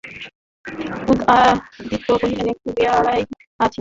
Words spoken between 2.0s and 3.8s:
কহিলেন, একটু বেড়াইয়া আসি।